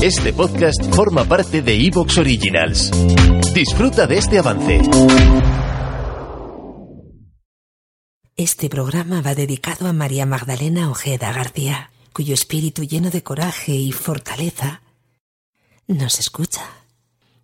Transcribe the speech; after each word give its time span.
Este 0.00 0.32
podcast 0.32 0.80
forma 0.94 1.24
parte 1.24 1.60
de 1.60 1.74
Evox 1.74 2.18
Originals. 2.18 2.92
Disfruta 3.52 4.06
de 4.06 4.18
este 4.18 4.38
avance. 4.38 4.80
Este 8.36 8.68
programa 8.68 9.22
va 9.22 9.34
dedicado 9.34 9.88
a 9.88 9.92
María 9.92 10.24
Magdalena 10.24 10.88
Ojeda 10.88 11.32
García, 11.32 11.90
cuyo 12.12 12.32
espíritu 12.32 12.84
lleno 12.84 13.10
de 13.10 13.24
coraje 13.24 13.72
y 13.72 13.90
fortaleza 13.90 14.82
nos 15.88 16.20
escucha 16.20 16.62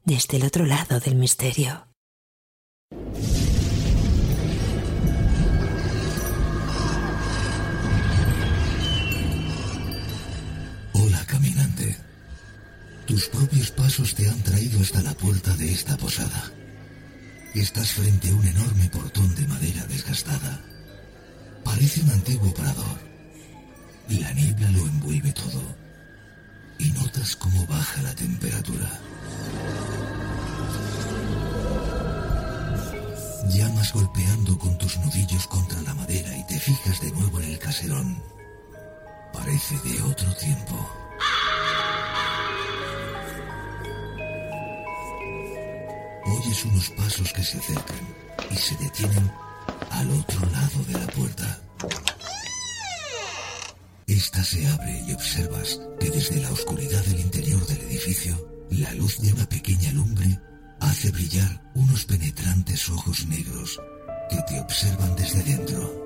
desde 0.05 0.37
el 0.37 0.45
otro 0.45 0.65
lado 0.65 1.01
del 1.01 1.17
misterio. 1.17 1.89
Te 13.95 14.29
han 14.29 14.43
traído 14.43 14.81
hasta 14.81 15.01
la 15.03 15.15
puerta 15.15 15.55
de 15.55 15.71
esta 15.71 15.97
posada. 15.97 16.51
Estás 17.55 17.93
frente 17.93 18.29
a 18.29 18.35
un 18.35 18.45
enorme 18.45 18.89
portón 18.89 19.33
de 19.37 19.47
madera 19.47 19.87
desgastada. 19.87 20.61
Parece 21.63 22.01
un 22.01 22.11
antiguo 22.11 22.53
parador. 22.53 22.99
La 24.09 24.33
niebla 24.33 24.69
lo 24.73 24.81
envuelve 24.81 25.33
todo. 25.33 25.63
Y 26.81 26.91
notas 26.91 27.37
cómo 27.37 27.65
baja 27.67 28.03
la 28.03 28.13
temperatura. 28.17 28.91
Llamas 33.51 33.93
golpeando 33.93 34.59
con 34.59 34.77
tus 34.77 34.99
nudillos 34.99 35.47
contra 35.47 35.81
la 35.83 35.95
madera 35.95 36.37
y 36.37 36.45
te 36.49 36.59
fijas 36.59 37.01
de 37.01 37.13
nuevo 37.13 37.41
en 37.41 37.51
el 37.53 37.59
caserón. 37.61 38.21
Parece 39.33 39.79
de 39.89 40.03
otro 40.03 40.35
tiempo. 40.35 41.04
Oyes 46.45 46.65
unos 46.67 46.91
pasos 46.91 47.33
que 47.33 47.43
se 47.43 47.57
acercan 47.57 48.15
y 48.51 48.57
se 48.57 48.77
detienen 48.77 49.33
al 49.91 50.11
otro 50.11 50.41
lado 50.51 50.85
de 50.87 50.93
la 50.93 51.07
puerta. 51.07 51.61
Esta 54.07 54.45
se 54.45 54.67
abre 54.67 55.03
y 55.07 55.15
observas 55.15 55.81
que 55.99 56.11
desde 56.11 56.41
la 56.41 56.53
oscuridad 56.53 57.03
del 57.07 57.21
interior 57.21 57.67
del 57.67 57.81
edificio, 57.83 58.67
la 58.71 58.93
luz 58.95 59.21
de 59.21 59.33
una 59.33 59.49
pequeña 59.49 59.91
lumbre 59.93 60.39
hace 60.81 61.11
brillar 61.13 61.63
unos 61.77 62.05
penetrantes 62.05 62.91
ojos 62.91 63.27
negros 63.27 63.81
que 64.29 64.43
te 64.43 64.61
observan 64.61 65.17
desde 65.17 65.43
dentro. 65.45 66.05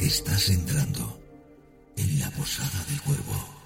Estás 0.00 0.48
entrando 0.48 1.20
en 1.96 2.18
la 2.18 2.30
posada 2.30 2.84
del 2.88 3.02
cuervo. 3.02 3.57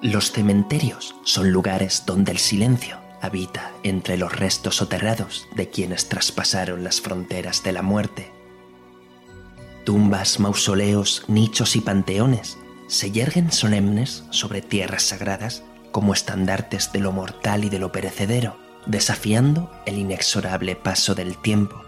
Los 0.00 0.30
cementerios 0.30 1.16
son 1.24 1.50
lugares 1.50 2.04
donde 2.06 2.30
el 2.30 2.38
silencio 2.38 2.98
habita 3.20 3.72
entre 3.82 4.16
los 4.16 4.32
restos 4.32 4.76
soterrados 4.76 5.48
de 5.56 5.70
quienes 5.70 6.08
traspasaron 6.08 6.84
las 6.84 7.00
fronteras 7.00 7.64
de 7.64 7.72
la 7.72 7.82
muerte. 7.82 8.30
Tumbas, 9.84 10.38
mausoleos, 10.38 11.24
nichos 11.26 11.74
y 11.74 11.80
panteones 11.80 12.58
se 12.86 13.10
yerguen 13.10 13.50
solemnes 13.50 14.22
sobre 14.30 14.62
tierras 14.62 15.02
sagradas 15.02 15.64
como 15.90 16.12
estandartes 16.12 16.92
de 16.92 17.00
lo 17.00 17.10
mortal 17.10 17.64
y 17.64 17.68
de 17.68 17.80
lo 17.80 17.90
perecedero, 17.90 18.56
desafiando 18.86 19.68
el 19.84 19.98
inexorable 19.98 20.76
paso 20.76 21.16
del 21.16 21.36
tiempo. 21.38 21.82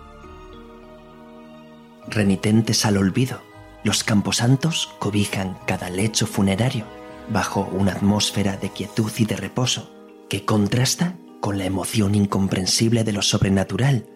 Renitentes 2.08 2.84
al 2.84 2.96
olvido, 2.96 3.40
los 3.84 4.02
camposantos 4.02 4.88
cobijan 4.98 5.56
cada 5.64 5.90
lecho 5.90 6.26
funerario 6.26 6.86
bajo 7.30 7.68
una 7.72 7.92
atmósfera 7.92 8.56
de 8.56 8.70
quietud 8.70 9.10
y 9.16 9.24
de 9.24 9.36
reposo 9.36 9.90
que 10.28 10.44
contrasta 10.44 11.16
con 11.40 11.58
la 11.58 11.64
emoción 11.64 12.14
incomprensible 12.14 13.04
de 13.04 13.12
lo 13.12 13.22
sobrenatural, 13.22 14.06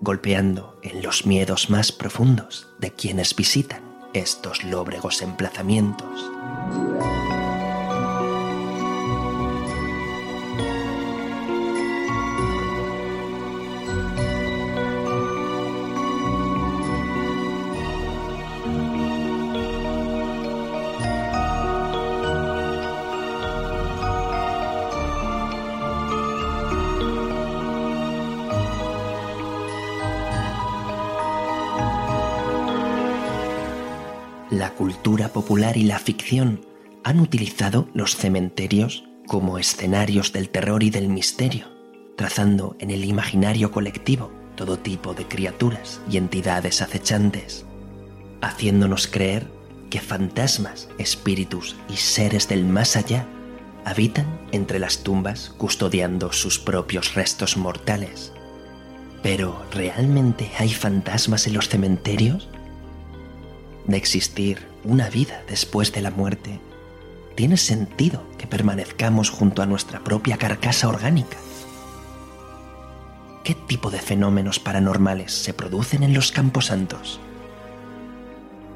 golpeando 0.00 0.78
en 0.82 1.02
los 1.02 1.26
miedos 1.26 1.68
más 1.68 1.92
profundos 1.92 2.68
de 2.78 2.92
quienes 2.92 3.36
visitan 3.36 3.82
estos 4.14 4.64
lóbregos 4.64 5.22
emplazamientos. 5.22 6.30
La 34.50 34.74
cultura 34.74 35.28
popular 35.28 35.76
y 35.76 35.84
la 35.84 36.00
ficción 36.00 36.66
han 37.04 37.20
utilizado 37.20 37.88
los 37.94 38.16
cementerios 38.16 39.04
como 39.28 39.58
escenarios 39.58 40.32
del 40.32 40.48
terror 40.48 40.82
y 40.82 40.90
del 40.90 41.08
misterio, 41.08 41.68
trazando 42.16 42.74
en 42.80 42.90
el 42.90 43.04
imaginario 43.04 43.70
colectivo 43.70 44.32
todo 44.56 44.76
tipo 44.76 45.14
de 45.14 45.24
criaturas 45.26 46.00
y 46.10 46.16
entidades 46.16 46.82
acechantes, 46.82 47.64
haciéndonos 48.40 49.06
creer 49.06 49.46
que 49.88 50.00
fantasmas, 50.00 50.88
espíritus 50.98 51.76
y 51.88 51.96
seres 51.96 52.48
del 52.48 52.64
más 52.64 52.96
allá 52.96 53.26
habitan 53.84 54.26
entre 54.50 54.80
las 54.80 55.04
tumbas 55.04 55.54
custodiando 55.58 56.32
sus 56.32 56.58
propios 56.58 57.14
restos 57.14 57.56
mortales. 57.56 58.32
Pero, 59.22 59.64
¿realmente 59.70 60.50
hay 60.58 60.70
fantasmas 60.70 61.46
en 61.46 61.54
los 61.54 61.68
cementerios? 61.68 62.48
De 63.90 63.96
existir 63.96 64.66
una 64.84 65.10
vida 65.10 65.42
después 65.48 65.92
de 65.92 66.00
la 66.00 66.10
muerte, 66.10 66.60
tiene 67.34 67.56
sentido 67.56 68.22
que 68.38 68.46
permanezcamos 68.46 69.30
junto 69.30 69.62
a 69.62 69.66
nuestra 69.66 70.00
propia 70.00 70.36
carcasa 70.36 70.88
orgánica. 70.88 71.36
¿Qué 73.44 73.54
tipo 73.54 73.90
de 73.90 73.98
fenómenos 73.98 74.58
paranormales 74.58 75.32
se 75.32 75.54
producen 75.54 76.02
en 76.02 76.14
los 76.14 76.32
camposantos? 76.32 77.20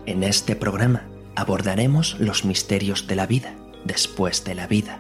En 0.07 0.23
este 0.23 0.57
programa 0.57 1.05
abordaremos 1.37 2.19
los 2.19 2.45
misterios 2.45 3.07
de 3.07 3.17
la 3.17 3.27
vida 3.27 3.55
después 3.85 4.45
de 4.45 4.55
la 4.55 4.67
vida. 4.67 4.99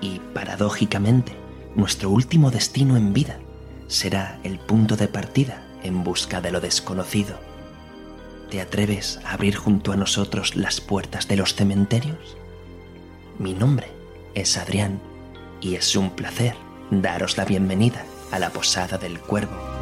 Y 0.00 0.20
paradójicamente, 0.32 1.36
nuestro 1.76 2.10
último 2.10 2.50
destino 2.50 2.96
en 2.96 3.12
vida 3.12 3.38
será 3.86 4.40
el 4.44 4.58
punto 4.58 4.96
de 4.96 5.08
partida 5.08 5.64
en 5.82 6.02
busca 6.02 6.40
de 6.40 6.50
lo 6.50 6.60
desconocido. 6.60 7.53
¿Te 8.54 8.60
atreves 8.60 9.18
a 9.24 9.32
abrir 9.32 9.56
junto 9.56 9.90
a 9.90 9.96
nosotros 9.96 10.54
las 10.54 10.80
puertas 10.80 11.26
de 11.26 11.36
los 11.36 11.56
cementerios? 11.56 12.36
Mi 13.36 13.52
nombre 13.52 13.88
es 14.36 14.56
Adrián 14.56 15.00
y 15.60 15.74
es 15.74 15.96
un 15.96 16.10
placer 16.10 16.54
daros 16.88 17.36
la 17.36 17.46
bienvenida 17.46 18.04
a 18.30 18.38
la 18.38 18.50
Posada 18.50 18.96
del 18.96 19.18
Cuervo. 19.18 19.73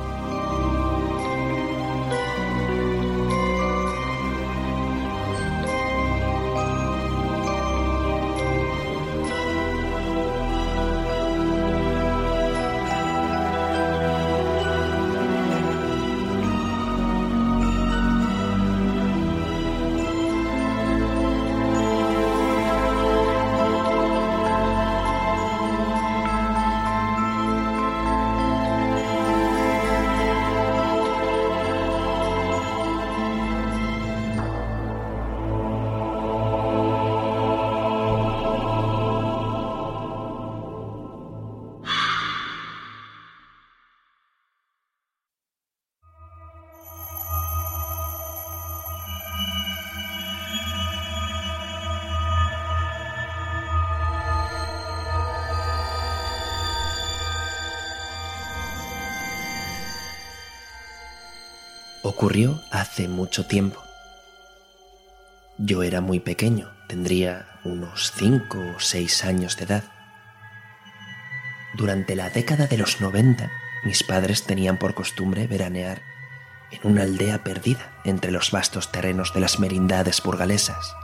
Ocurrió 62.15 62.61
hace 62.71 63.09
mucho 63.09 63.47
tiempo. 63.47 63.83
Yo 65.57 65.83
era 65.83 66.03
muy 66.03 66.21
pequeño, 66.21 66.71
tendría 66.87 67.47
unos 67.65 68.13
cinco 68.15 68.59
o 68.77 68.81
seis 68.81 69.25
años 69.25 69.57
de 69.57 69.65
edad. 69.65 69.85
Durante 71.73 72.15
la 72.15 72.29
década 72.29 72.67
de 72.67 72.77
los 72.77 73.01
90, 73.01 73.51
mis 73.85 74.03
padres 74.03 74.45
tenían 74.45 74.77
por 74.77 74.93
costumbre 74.93 75.47
veranear 75.47 76.03
en 76.71 76.81
una 76.83 77.05
aldea 77.05 77.45
perdida 77.45 77.91
entre 78.05 78.31
los 78.31 78.51
vastos 78.51 78.93
terrenos 78.93 79.33
de 79.33 79.41
las 79.41 79.59
merindades 79.59 80.23
burgalesas. 80.23 80.95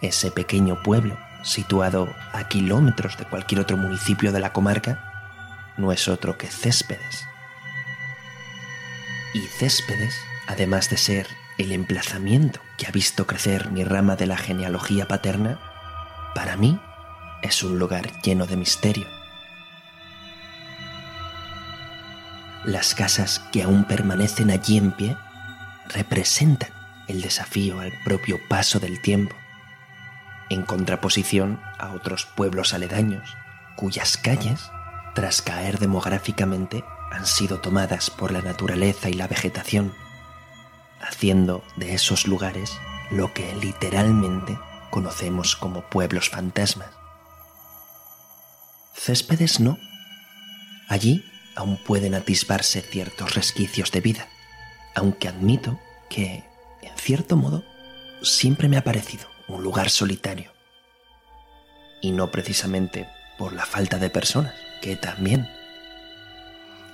Ese 0.00 0.30
pequeño 0.30 0.82
pueblo, 0.82 1.18
situado 1.42 2.08
a 2.32 2.48
kilómetros 2.48 3.18
de 3.18 3.26
cualquier 3.26 3.60
otro 3.60 3.76
municipio 3.76 4.32
de 4.32 4.40
la 4.40 4.54
comarca, 4.54 5.74
no 5.76 5.92
es 5.92 6.08
otro 6.08 6.38
que 6.38 6.46
Céspedes. 6.46 7.26
Y 9.34 9.40
Céspedes, 9.40 10.14
además 10.46 10.90
de 10.90 10.96
ser 10.96 11.26
el 11.58 11.72
emplazamiento 11.72 12.60
que 12.76 12.86
ha 12.86 12.90
visto 12.90 13.26
crecer 13.26 13.70
mi 13.70 13.84
rama 13.84 14.16
de 14.16 14.26
la 14.26 14.36
genealogía 14.36 15.08
paterna, 15.08 15.58
para 16.34 16.56
mí 16.56 16.78
es 17.42 17.62
un 17.62 17.78
lugar 17.78 18.20
lleno 18.22 18.46
de 18.46 18.56
misterio. 18.56 19.06
Las 22.64 22.94
casas 22.94 23.40
que 23.52 23.62
aún 23.62 23.84
permanecen 23.84 24.50
allí 24.50 24.76
en 24.76 24.92
pie 24.92 25.16
representan 25.88 26.70
el 27.06 27.22
desafío 27.22 27.80
al 27.80 27.92
propio 28.04 28.40
paso 28.48 28.80
del 28.80 29.00
tiempo, 29.00 29.36
en 30.50 30.62
contraposición 30.62 31.60
a 31.78 31.92
otros 31.92 32.26
pueblos 32.26 32.74
aledaños 32.74 33.36
cuyas 33.76 34.16
calles, 34.16 34.70
tras 35.14 35.42
caer 35.42 35.78
demográficamente, 35.78 36.82
han 37.10 37.26
sido 37.26 37.60
tomadas 37.60 38.10
por 38.10 38.32
la 38.32 38.42
naturaleza 38.42 39.08
y 39.08 39.14
la 39.14 39.28
vegetación, 39.28 39.94
haciendo 41.00 41.64
de 41.76 41.94
esos 41.94 42.26
lugares 42.26 42.78
lo 43.10 43.32
que 43.32 43.54
literalmente 43.56 44.58
conocemos 44.90 45.56
como 45.56 45.82
pueblos 45.82 46.28
fantasmas. 46.28 46.90
Céspedes 48.94 49.60
no. 49.60 49.78
Allí 50.88 51.24
aún 51.54 51.76
pueden 51.76 52.14
atisbarse 52.14 52.82
ciertos 52.82 53.34
resquicios 53.34 53.90
de 53.92 54.00
vida, 54.00 54.28
aunque 54.94 55.28
admito 55.28 55.78
que, 56.08 56.44
en 56.82 56.96
cierto 56.96 57.36
modo, 57.36 57.64
siempre 58.22 58.68
me 58.68 58.76
ha 58.76 58.84
parecido 58.84 59.26
un 59.48 59.62
lugar 59.62 59.90
solitario. 59.90 60.52
Y 62.02 62.12
no 62.12 62.30
precisamente 62.30 63.08
por 63.38 63.52
la 63.52 63.66
falta 63.66 63.98
de 63.98 64.10
personas, 64.10 64.54
que 64.82 64.96
también. 64.96 65.48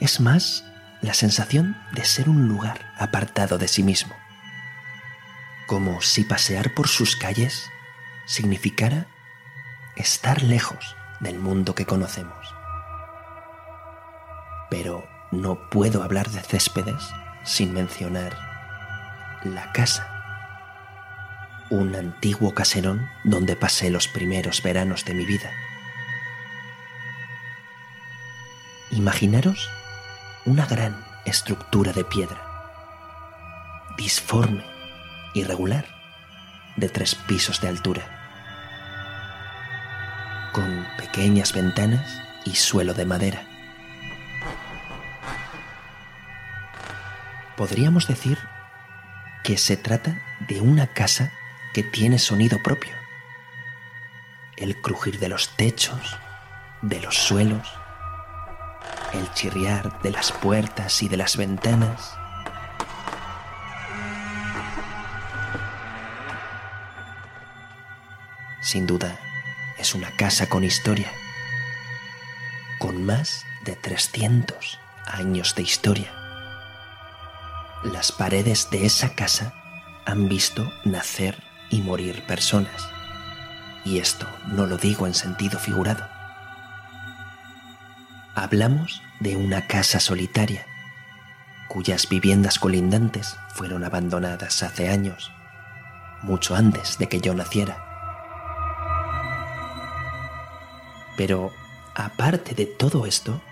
Es 0.02 0.19
más 0.19 0.64
la 1.00 1.14
sensación 1.14 1.81
de 1.93 2.04
ser 2.04 2.28
un 2.28 2.49
lugar 2.49 2.93
apartado 2.99 3.56
de 3.56 3.69
sí 3.69 3.84
mismo, 3.84 4.16
como 5.69 6.02
si 6.02 6.25
pasear 6.25 6.75
por 6.75 6.88
sus 6.88 7.14
calles 7.14 7.70
significara 8.26 9.06
estar 9.94 10.43
lejos 10.43 10.96
del 11.20 11.38
mundo 11.38 11.76
que 11.76 11.87
conocemos. 11.87 12.52
Pero 14.70 15.06
no 15.31 15.70
puedo 15.70 16.02
hablar 16.02 16.31
de 16.31 16.40
céspedes 16.40 17.04
sin 17.44 17.72
mencionar 17.72 18.37
la 19.44 19.70
casa, 19.70 20.08
un 21.70 21.94
antiguo 21.94 22.54
caserón 22.54 23.08
donde 23.22 23.54
pasé 23.54 23.88
los 23.88 24.08
primeros 24.08 24.64
veranos 24.64 25.04
de 25.04 25.14
mi 25.14 25.26
vida. 25.26 25.52
Imaginaros 28.90 29.70
una 30.44 30.67
gran 30.67 31.05
estructura 31.25 31.93
de 31.93 32.05
piedra, 32.05 32.41
disforme, 33.97 34.65
irregular, 35.35 35.87
de 36.77 36.89
tres 36.89 37.15
pisos 37.15 37.61
de 37.61 37.69
altura, 37.69 38.03
con 40.53 40.85
pequeñas 40.99 41.53
ventanas 41.53 42.21
y 42.44 42.56
suelo 42.56 42.93
de 42.93 43.05
madera. 43.05 43.47
Podríamos 47.56 48.09
decir 48.09 48.38
que 49.45 49.56
se 49.59 49.77
trata 49.77 50.21
de 50.49 50.61
una 50.61 50.88
casa 50.88 51.33
que 51.73 51.85
tiene 51.85 52.19
sonido 52.19 52.61
propio. 52.62 52.95
El 54.56 54.81
crujir 54.81 55.21
de 55.21 55.29
los 55.29 55.56
techos, 55.56 56.19
de 56.83 57.00
los 57.00 57.17
suelos, 57.17 57.81
el 59.12 59.32
chirriar 59.35 60.00
de 60.03 60.11
las 60.11 60.32
puertas 60.32 61.03
y 61.03 61.09
de 61.09 61.17
las 61.17 61.37
ventanas. 61.37 62.14
Sin 68.61 68.87
duda, 68.87 69.19
es 69.79 69.94
una 69.94 70.11
casa 70.17 70.49
con 70.49 70.64
historia, 70.64 71.11
con 72.79 73.05
más 73.05 73.44
de 73.64 73.76
300 73.76 74.79
años 75.06 75.55
de 75.55 75.62
historia. 75.62 76.12
Las 77.82 78.12
paredes 78.12 78.70
de 78.70 78.87
esa 78.87 79.14
casa 79.14 79.53
han 80.06 80.29
visto 80.29 80.73
nacer 80.85 81.43
y 81.70 81.81
morir 81.81 82.25
personas, 82.26 82.88
y 83.85 83.99
esto 83.99 84.26
no 84.47 84.67
lo 84.67 84.79
digo 84.79 85.06
en 85.06 85.14
sentido 85.14 85.59
figurado. 85.59 86.22
Hablamos 88.34 89.02
de 89.20 89.37
una 89.37 89.67
casa 89.67 90.00
solitaria, 90.00 90.64
cuyas 91.69 92.08
viviendas 92.08 92.58
colindantes 92.58 93.37
fueron 93.55 93.84
abandonadas 93.84 94.62
hace 94.62 94.88
años, 94.88 95.31
mucho 96.23 96.55
antes 96.55 96.96
de 96.96 97.11
que 97.11 97.20
yo 97.20 97.34
naciera. 97.34 97.84
Pero, 101.18 101.52
aparte 101.95 102.54
de 102.54 102.64
todo 102.64 103.04
esto, 103.04 103.42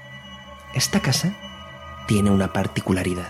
esta 0.75 1.01
casa 1.01 1.37
tiene 2.09 2.31
una 2.31 2.55
particularidad. 2.55 3.29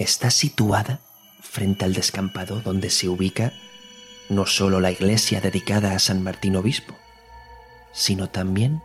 Está 0.00 0.32
situada 0.32 0.98
frente 1.40 1.84
al 1.84 1.94
descampado 1.94 2.60
donde 2.60 2.90
se 2.90 3.08
ubica 3.08 3.52
no 4.28 4.46
solo 4.46 4.80
la 4.80 4.90
iglesia 4.90 5.40
dedicada 5.40 5.92
a 5.92 6.00
San 6.00 6.24
Martín 6.24 6.56
Obispo, 6.56 6.97
sino 7.92 8.28
también 8.28 8.82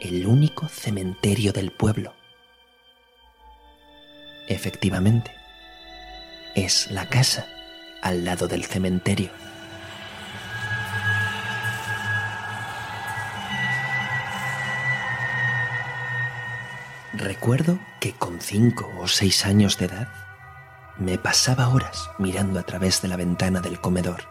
el 0.00 0.26
único 0.26 0.68
cementerio 0.68 1.52
del 1.52 1.72
pueblo. 1.72 2.14
Efectivamente, 4.48 5.32
es 6.54 6.90
la 6.90 7.08
casa 7.08 7.46
al 8.02 8.24
lado 8.24 8.48
del 8.48 8.64
cementerio. 8.64 9.30
Recuerdo 17.12 17.78
que 17.98 18.12
con 18.12 18.40
cinco 18.40 18.92
o 18.98 19.08
seis 19.08 19.46
años 19.46 19.78
de 19.78 19.86
edad 19.86 20.08
me 20.98 21.18
pasaba 21.18 21.68
horas 21.68 22.10
mirando 22.18 22.60
a 22.60 22.62
través 22.62 23.00
de 23.02 23.08
la 23.08 23.16
ventana 23.16 23.60
del 23.60 23.80
comedor. 23.80 24.24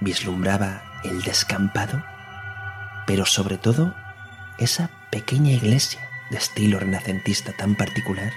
Vislumbraba 0.00 0.95
el 1.08 1.22
descampado, 1.22 2.02
pero 3.06 3.26
sobre 3.26 3.58
todo 3.58 3.94
esa 4.58 4.90
pequeña 5.10 5.52
iglesia 5.52 6.00
de 6.30 6.38
estilo 6.38 6.78
renacentista 6.78 7.52
tan 7.52 7.74
particular, 7.74 8.32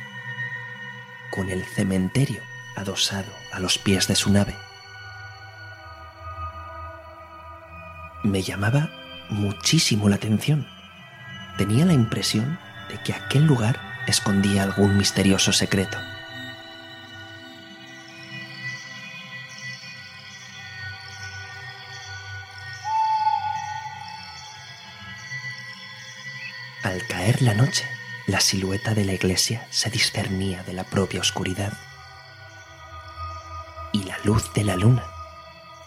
con 1.31 1.49
el 1.49 1.63
cementerio 1.63 2.41
adosado 2.75 3.31
a 3.51 3.59
los 3.59 3.77
pies 3.77 4.07
de 4.07 4.15
su 4.15 4.31
nave. 4.31 4.55
Me 8.23 8.41
llamaba 8.41 8.89
muchísimo 9.29 10.09
la 10.09 10.15
atención. 10.15 10.67
Tenía 11.57 11.85
la 11.85 11.93
impresión 11.93 12.59
de 12.89 13.01
que 13.01 13.13
aquel 13.13 13.45
lugar 13.45 13.79
escondía 14.07 14.63
algún 14.63 14.97
misterioso 14.97 15.53
secreto. 15.53 15.97
Al 26.83 27.05
caer 27.07 27.41
la 27.41 27.53
noche, 27.53 27.85
la 28.25 28.39
silueta 28.39 28.93
de 28.93 29.03
la 29.03 29.11
iglesia 29.11 29.67
se 29.69 29.89
discernía 29.89 30.63
de 30.63 30.71
la 30.71 30.85
propia 30.85 31.19
oscuridad 31.19 31.73
y 33.91 34.03
la 34.03 34.17
luz 34.23 34.53
de 34.53 34.63
la 34.63 34.77
luna 34.77 35.03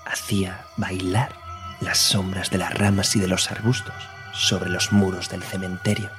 hacía 0.05 0.67
bailar 0.77 1.35
las 1.81 1.97
sombras 1.97 2.51
de 2.51 2.59
las 2.59 2.75
ramas 2.75 3.17
y 3.17 3.21
de 3.21 3.29
los 3.29 3.51
arbustos 3.51 3.95
sobre 4.35 4.69
los 4.69 4.93
muros 4.93 5.31
del 5.31 5.43
cementerio. 5.43 6.11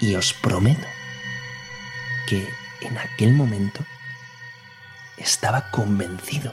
Y 0.00 0.14
os 0.16 0.34
prometo 0.34 0.86
que 2.28 2.46
en 2.82 2.98
aquel 2.98 3.32
momento 3.32 3.82
estaba 5.16 5.70
convencido 5.70 6.52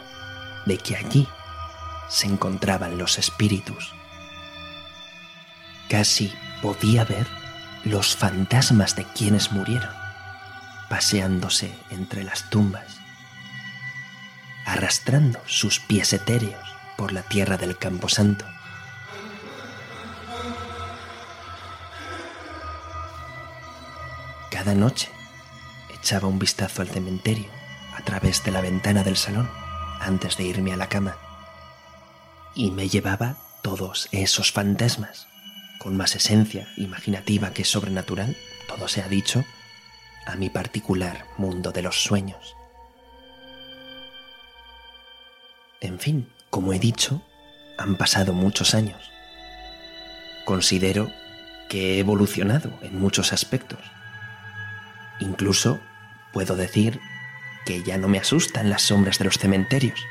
de 0.66 0.78
que 0.78 0.96
allí 0.96 1.28
se 2.08 2.28
encontraban 2.28 2.98
los 2.98 3.18
espíritus 3.18 3.94
casi 5.90 6.34
podía 6.62 7.06
ver 7.06 7.28
los 7.84 8.16
fantasmas 8.16 8.96
de 8.96 9.06
quienes 9.06 9.52
murieron, 9.52 9.90
paseándose 10.90 11.74
entre 11.90 12.24
las 12.24 12.50
tumbas, 12.50 12.98
arrastrando 14.66 15.40
sus 15.46 15.80
pies 15.80 16.14
etéreos 16.14 16.76
por 16.98 17.12
la 17.12 17.22
tierra 17.22 17.58
del 17.58 17.78
Camposanto. 17.78 18.46
Cada 24.50 24.74
noche 24.74 25.10
echaba 25.94 26.28
un 26.28 26.40
vistazo 26.40 26.82
al 26.82 26.90
cementerio 26.90 27.50
a 27.96 28.02
través 28.04 28.44
de 28.44 28.52
la 28.52 28.62
ventana 28.62 29.04
del 29.04 29.16
salón 29.18 29.50
antes 30.00 30.38
de 30.38 30.44
irme 30.44 30.74
a 30.74 30.78
la 30.78 30.90
cama 30.90 31.16
y 32.54 32.72
me 32.72 32.90
llevaba 32.90 33.38
todos 33.62 34.10
esos 34.12 34.52
fantasmas 34.52 35.28
con 35.88 35.96
más 35.96 36.18
esencia 36.18 36.68
imaginativa 36.76 37.52
que 37.52 37.64
sobrenatural, 37.64 38.36
todo 38.68 38.90
se 38.90 39.02
ha 39.02 39.08
dicho, 39.08 39.46
a 40.26 40.36
mi 40.36 40.50
particular 40.50 41.24
mundo 41.38 41.72
de 41.72 41.82
los 41.82 42.04
sueños. 42.04 42.58
En 45.80 45.98
fin, 45.98 46.28
como 46.50 46.74
he 46.74 46.80
dicho, 46.80 47.22
han 47.78 47.96
pasado 47.96 48.34
muchos 48.34 48.76
años. 48.76 49.02
Considero 50.44 51.10
que 51.70 51.96
he 51.96 52.00
evolucionado 52.00 52.70
en 52.82 53.00
muchos 53.00 53.32
aspectos. 53.32 53.80
Incluso 55.22 55.80
puedo 56.34 56.58
decir 56.58 57.00
que 57.66 57.82
ya 57.84 57.98
no 57.98 58.10
me 58.10 58.20
asustan 58.20 58.70
las 58.70 58.82
sombras 58.82 59.20
de 59.20 59.24
los 59.24 59.38
cementerios. 59.38 60.02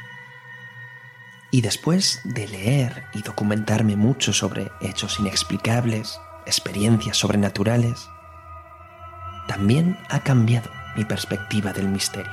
Y 1.56 1.62
después 1.62 2.20
de 2.22 2.46
leer 2.46 3.06
y 3.14 3.22
documentarme 3.22 3.96
mucho 3.96 4.34
sobre 4.34 4.70
hechos 4.82 5.18
inexplicables, 5.20 6.20
experiencias 6.44 7.16
sobrenaturales, 7.16 8.10
también 9.48 9.98
ha 10.10 10.20
cambiado 10.20 10.70
mi 10.96 11.06
perspectiva 11.06 11.72
del 11.72 11.88
misterio. 11.88 12.30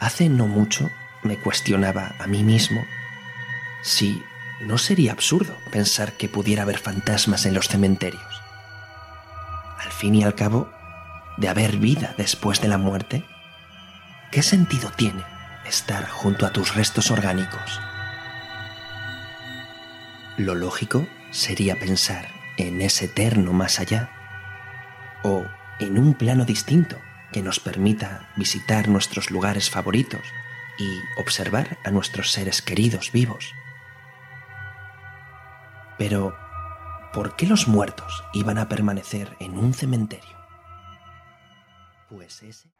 Hace 0.00 0.28
no 0.28 0.48
mucho 0.48 0.90
me 1.22 1.38
cuestionaba 1.38 2.16
a 2.18 2.26
mí 2.26 2.42
mismo 2.42 2.84
si 3.84 4.20
no 4.60 4.76
sería 4.76 5.12
absurdo 5.12 5.56
pensar 5.70 6.14
que 6.14 6.28
pudiera 6.28 6.64
haber 6.64 6.78
fantasmas 6.78 7.46
en 7.46 7.54
los 7.54 7.68
cementerios. 7.68 8.42
Al 9.78 9.92
fin 9.92 10.16
y 10.16 10.24
al 10.24 10.34
cabo, 10.34 10.68
de 11.36 11.48
haber 11.48 11.76
vida 11.76 12.12
después 12.18 12.60
de 12.60 12.66
la 12.66 12.76
muerte, 12.76 13.24
¿qué 14.32 14.42
sentido 14.42 14.90
tiene 14.90 15.22
estar 15.70 16.08
junto 16.08 16.44
a 16.44 16.52
tus 16.52 16.74
restos 16.74 17.10
orgánicos? 17.10 17.80
Lo 20.36 20.54
lógico 20.54 21.06
sería 21.30 21.78
pensar 21.78 22.28
en 22.56 22.82
ese 22.82 23.06
eterno 23.06 23.52
más 23.52 23.80
allá 23.80 24.10
o 25.22 25.44
en 25.78 25.98
un 25.98 26.14
plano 26.14 26.44
distinto 26.44 26.98
que 27.32 27.42
nos 27.42 27.60
permita 27.60 28.30
visitar 28.36 28.88
nuestros 28.88 29.30
lugares 29.30 29.70
favoritos 29.70 30.22
y 30.78 31.20
observar 31.20 31.78
a 31.84 31.90
nuestros 31.90 32.32
seres 32.32 32.62
queridos 32.62 33.12
vivos. 33.12 33.54
Pero, 35.98 36.36
¿por 37.12 37.36
qué 37.36 37.46
los 37.46 37.68
muertos 37.68 38.24
iban 38.32 38.58
a 38.58 38.68
permanecer 38.68 39.36
en 39.38 39.58
un 39.58 39.74
cementerio? 39.74 40.36
Pues 42.08 42.42
ese... 42.42 42.79